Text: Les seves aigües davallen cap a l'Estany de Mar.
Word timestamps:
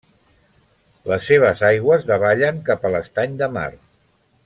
Les 1.11 1.27
seves 1.33 1.61
aigües 1.69 2.07
davallen 2.09 2.65
cap 2.71 2.89
a 2.89 2.93
l'Estany 2.97 3.37
de 3.45 3.55
Mar. 3.59 3.71